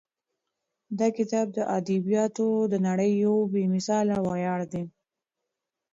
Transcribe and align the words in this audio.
دا 0.99 1.07
کتاب 1.17 1.47
د 1.57 1.59
ادبیاتو 1.77 2.47
د 2.71 2.73
نړۍ 2.87 3.11
یو 3.23 3.35
بې 3.51 3.63
مثاله 3.75 4.15
ویاړ 4.27 4.59
دی. 4.71 4.83